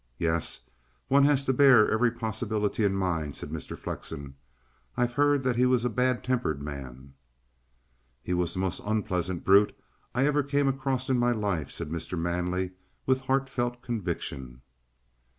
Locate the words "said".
3.35-3.51, 11.69-11.89